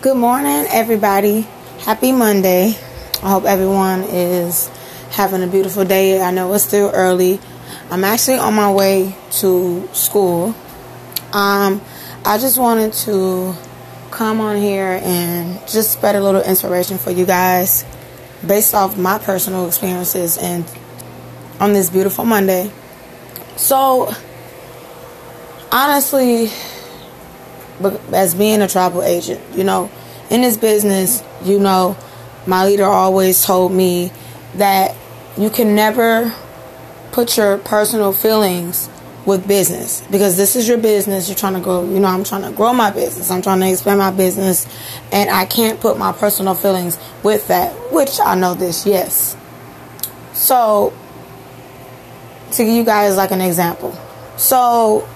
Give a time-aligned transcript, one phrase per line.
[0.00, 1.40] Good morning, everybody.
[1.80, 2.76] Happy Monday.
[3.20, 4.68] I hope everyone is
[5.10, 6.22] having a beautiful day.
[6.22, 7.40] I know it's still early.
[7.90, 10.54] I'm actually on my way to school.
[11.32, 11.82] Um,
[12.24, 13.56] I just wanted to
[14.12, 17.84] come on here and just spread a little inspiration for you guys
[18.46, 20.64] based off my personal experiences and
[21.58, 22.70] on this beautiful Monday.
[23.56, 24.14] So,
[25.72, 26.52] honestly,
[28.12, 29.90] as being a travel agent, you know,
[30.30, 31.96] in this business, you know,
[32.46, 34.10] my leader always told me
[34.54, 34.94] that
[35.36, 36.34] you can never
[37.12, 38.88] put your personal feelings
[39.26, 41.28] with business because this is your business.
[41.28, 43.30] You're trying to go, you know, I'm trying to grow my business.
[43.30, 44.66] I'm trying to expand my business,
[45.12, 49.36] and I can't put my personal feelings with that, which I know this, yes.
[50.32, 50.92] So,
[52.52, 53.96] to give you guys like an example.
[54.36, 55.06] So,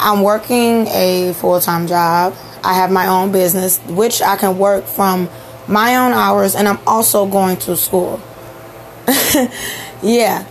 [0.00, 2.34] I'm working a full time job.
[2.62, 5.28] I have my own business, which I can work from
[5.66, 8.20] my own hours, and I'm also going to school.
[10.02, 10.46] yeah.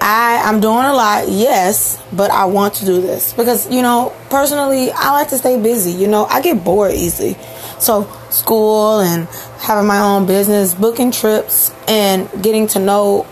[0.00, 4.12] I, I'm doing a lot, yes, but I want to do this because, you know,
[4.28, 5.92] personally, I like to stay busy.
[5.92, 7.36] You know, I get bored easily.
[7.78, 9.26] So, school and
[9.60, 13.26] having my own business, booking trips, and getting to know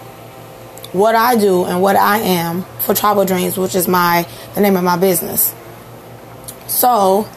[0.92, 4.76] what I do and what I am for Travel Dreams, which is my the name
[4.76, 5.54] of my business.
[6.66, 7.28] So,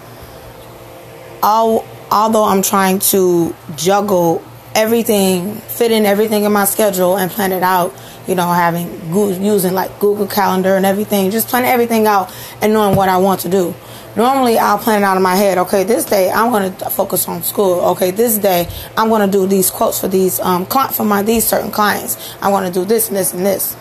[1.43, 4.43] although I'm trying to juggle
[4.75, 7.93] everything, fit in everything in my schedule and plan it out,
[8.27, 12.31] you know, having using like Google Calendar and everything, just planning everything out
[12.61, 13.73] and knowing what I want to do.
[14.15, 15.57] Normally, I'll plan it out in my head.
[15.57, 17.81] Okay, this day I'm going to focus on school.
[17.91, 21.45] Okay, this day I'm going to do these quotes for these um for my these
[21.45, 22.35] certain clients.
[22.41, 23.75] I want to do this and this and this.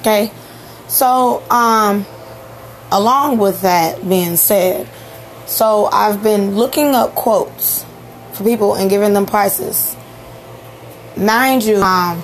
[0.00, 0.30] Okay,
[0.86, 2.06] so um,
[2.92, 4.88] along with that being said,
[5.46, 7.84] so I've been looking up quotes
[8.32, 9.96] for people and giving them prices.
[11.20, 12.22] Mind you, um,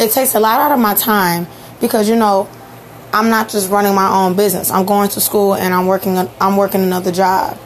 [0.00, 1.46] it takes a lot out of my time
[1.80, 2.48] because you know
[3.12, 4.70] I'm not just running my own business.
[4.70, 7.58] I'm going to school and I'm working I'm working another job.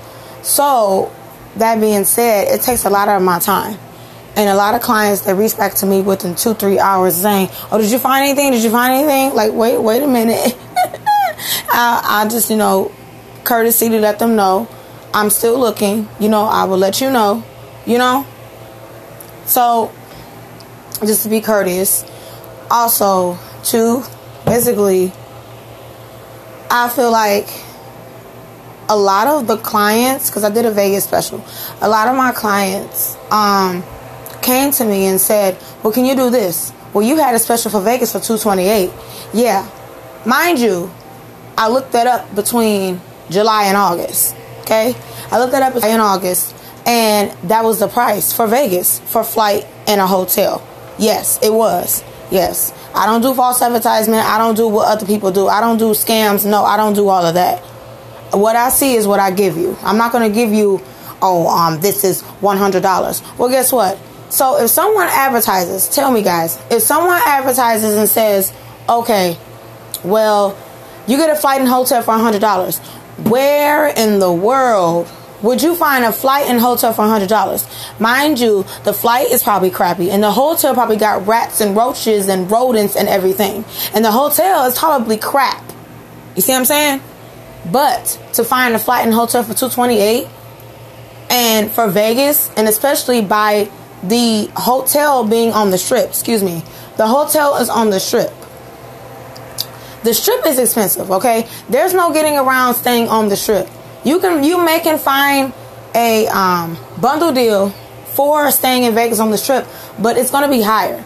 [0.43, 1.13] So,
[1.57, 3.79] that being said, it takes a lot out of my time.
[4.37, 7.79] And a lot of clients they reach back to me within 2-3 hours saying, "Oh,
[7.79, 8.53] did you find anything?
[8.53, 10.57] Did you find anything?" Like, "Wait, wait a minute."
[11.73, 12.93] I, I just, you know,
[13.45, 14.69] courtesy to let them know
[15.13, 16.09] I'm still looking.
[16.19, 17.45] You know, I will let you know,
[17.87, 18.27] you know?
[19.47, 19.93] So,
[21.01, 22.05] just to be courteous.
[22.71, 24.03] Also, to
[24.47, 25.13] basically
[26.73, 27.49] I feel like
[28.89, 31.45] a lot of the clients, because I did a Vegas special,
[31.81, 33.83] a lot of my clients um,
[34.41, 36.73] came to me and said, "Well, can you do this?
[36.93, 38.91] Well, you had a special for Vegas for 228."
[39.35, 39.69] Yeah,
[40.25, 40.93] mind you,
[41.59, 43.01] I looked that up between
[43.31, 44.37] July and August.
[44.61, 44.95] Okay,
[45.33, 46.55] I looked that up in August,
[46.87, 50.65] and that was the price for Vegas for flight and a hotel.
[51.01, 52.05] Yes, it was.
[52.31, 52.75] Yes.
[52.95, 54.25] I don't do false advertisement.
[54.25, 55.49] I don't do what other people do.
[55.49, 56.49] I don't do scams.
[56.49, 57.61] No, I don't do all of that.
[58.33, 59.77] What I see is what I give you.
[59.83, 60.81] I'm not going to give you,
[61.23, 63.39] oh, um, this is $100.
[63.39, 63.99] Well, guess what?
[64.29, 68.53] So if someone advertises, tell me guys, if someone advertises and says,
[68.89, 69.39] okay,
[70.05, 70.57] well,
[71.09, 72.79] you get a flight and hotel for $100,
[73.29, 75.11] where in the world
[75.43, 78.01] would you find a flight and hotel for $100?
[78.01, 82.29] Mind you, the flight is probably crappy, and the hotel probably got rats and roaches
[82.29, 83.65] and rodents and everything.
[83.95, 85.65] And the hotel is probably crap.
[86.37, 87.03] You see what I'm saying?
[87.71, 90.29] But to find a flight and hotel for 228
[91.31, 93.71] and for Vegas, and especially by
[94.03, 96.63] the hotel being on the strip, excuse me,
[96.97, 98.33] the hotel is on the strip.
[100.03, 101.47] The strip is expensive, okay?
[101.69, 103.69] There's no getting around staying on the strip.
[104.05, 105.53] You can you may can find
[105.95, 107.71] a um, bundle deal
[108.15, 109.67] for staying in Vegas on the trip,
[109.99, 111.05] but it's going to be higher.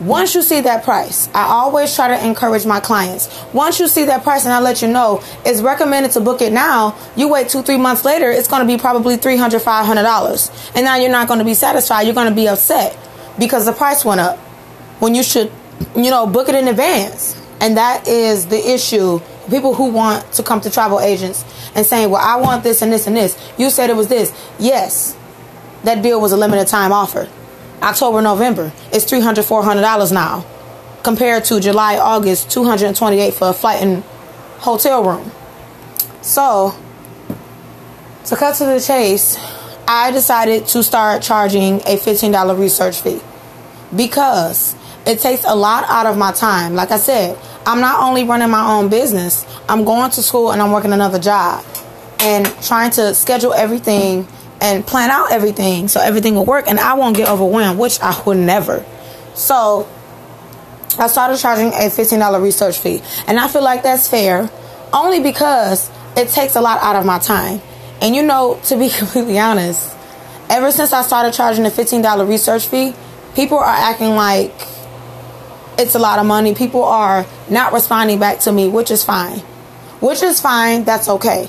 [0.00, 3.30] Once you see that price, I always try to encourage my clients.
[3.54, 6.52] Once you see that price, and I let you know it's recommended to book it
[6.52, 6.94] now.
[7.16, 10.02] You wait two, three months later, it's going to be probably three hundred, five hundred
[10.02, 12.02] dollars, and now you're not going to be satisfied.
[12.02, 12.98] You're going to be upset
[13.38, 14.38] because the price went up
[14.98, 15.50] when you should,
[15.94, 17.40] you know, book it in advance.
[17.60, 19.20] And that is the issue.
[19.50, 21.44] People who want to come to travel agents
[21.74, 23.38] and saying, well, I want this and this and this.
[23.58, 24.32] You said it was this.
[24.58, 25.16] Yes,
[25.84, 27.28] that deal was a limited time offer.
[27.82, 28.72] October, November.
[28.92, 30.44] It's $300, $400 now.
[31.02, 34.02] Compared to July, August, 228 for a flight and
[34.58, 35.30] hotel room.
[36.22, 36.74] So,
[38.24, 39.38] to cut to the chase,
[39.86, 43.20] I decided to start charging a $15 research fee
[43.94, 44.74] because
[45.06, 46.74] it takes a lot out of my time.
[46.74, 50.62] Like I said, I'm not only running my own business, I'm going to school and
[50.62, 51.64] I'm working another job.
[52.20, 54.26] and trying to schedule everything
[54.60, 58.20] and plan out everything so everything will work and I won't get overwhelmed, which I
[58.24, 58.84] would never.
[59.34, 59.86] So
[60.98, 63.02] I started charging a $15 research fee.
[63.26, 64.48] And I feel like that's fair
[64.94, 67.60] only because it takes a lot out of my time.
[68.00, 69.94] And you know, to be completely honest,
[70.48, 72.94] ever since I started charging a $15 research fee,
[73.34, 74.54] people are acting like
[75.78, 76.54] it's a lot of money.
[76.54, 79.38] People are not responding back to me, which is fine.
[80.00, 80.84] Which is fine.
[80.84, 81.48] That's okay.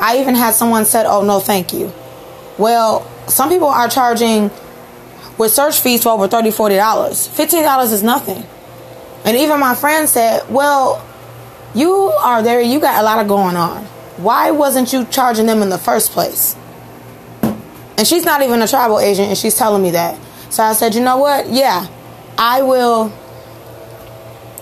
[0.00, 1.92] I even had someone said, "Oh no, thank you."
[2.56, 4.50] Well, some people are charging
[5.38, 6.78] with search fees for over $30, $40.
[7.28, 8.44] $15 is nothing.
[9.24, 11.04] And even my friend said, Well,
[11.74, 13.84] you are there, you got a lot of going on.
[14.16, 16.56] Why wasn't you charging them in the first place?
[17.96, 20.18] And she's not even a travel agent, and she's telling me that.
[20.50, 21.48] So I said, You know what?
[21.48, 21.86] Yeah,
[22.36, 23.12] I will.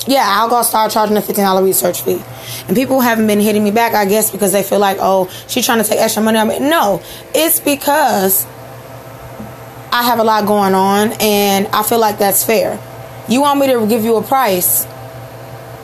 [0.06, 2.22] Yeah, I'll go start charging a $15 research fee.
[2.69, 5.66] And people haven't been hitting me back, I guess, because they feel like, oh, she's
[5.66, 6.60] trying to take extra money on me.
[6.60, 7.02] No,
[7.34, 8.46] it's because
[9.93, 12.78] I have a lot going on and I feel like that's fair.
[13.28, 14.87] You want me to give you a price,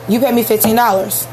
[0.07, 1.27] you pay me $15.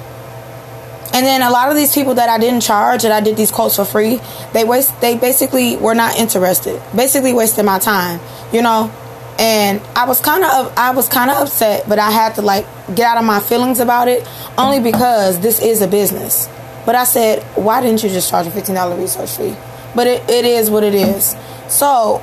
[1.12, 3.50] And then a lot of these people that I didn't charge, that I did these
[3.50, 4.20] quotes for free,
[4.52, 6.80] they waste they basically were not interested.
[6.94, 8.20] Basically wasting my time,
[8.52, 8.92] you know?
[9.40, 12.66] And I was kind of I was kind of upset, but I had to like
[12.94, 14.28] get out of my feelings about it
[14.58, 16.46] only because this is a business.
[16.84, 19.56] But I said, why didn't you just charge a $15 research fee?
[19.94, 21.34] But it, it is what it is.
[21.68, 22.22] So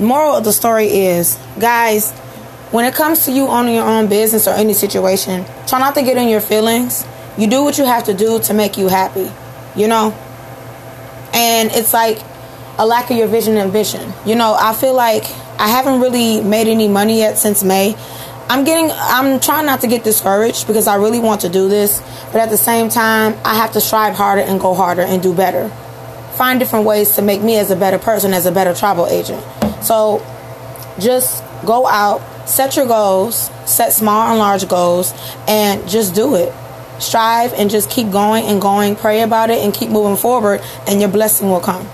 [0.00, 2.10] moral of the story is, guys,
[2.70, 6.02] when it comes to you owning your own business or any situation, try not to
[6.02, 7.06] get in your feelings.
[7.38, 9.30] You do what you have to do to make you happy,
[9.76, 10.12] you know?
[11.32, 12.18] And it's like
[12.78, 14.12] a lack of your vision and vision.
[14.26, 15.24] You know, I feel like
[15.58, 17.96] I haven't really made any money yet since May.
[18.48, 22.00] I'm getting I'm trying not to get discouraged because I really want to do this,
[22.32, 25.32] but at the same time, I have to strive harder and go harder and do
[25.34, 25.68] better.
[26.36, 29.42] Find different ways to make me as a better person, as a better travel agent.
[29.82, 30.24] So
[30.98, 35.14] just go out, set your goals, set small and large goals,
[35.48, 36.52] and just do it.
[36.98, 38.94] Strive and just keep going and going.
[38.94, 41.88] Pray about it and keep moving forward, and your blessing will come.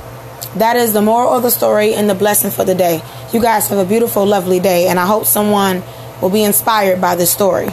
[0.56, 3.02] That is the moral of the story and the blessing for the day.
[3.32, 5.82] You guys have a beautiful, lovely day, and I hope someone
[6.20, 7.68] will be inspired by this story.